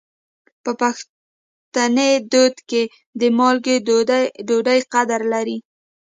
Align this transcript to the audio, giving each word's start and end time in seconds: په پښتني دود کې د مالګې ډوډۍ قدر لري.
په 0.63 0.71
پښتني 0.79 2.11
دود 2.31 2.55
کې 2.69 2.83
د 3.19 3.21
مالګې 3.37 3.75
ډوډۍ 4.47 4.79
قدر 4.93 5.21
لري. 5.33 5.57